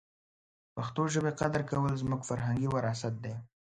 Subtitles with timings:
[0.67, 3.33] د پښتو ژبې قدر کول زموږ فرهنګي وراثت دی.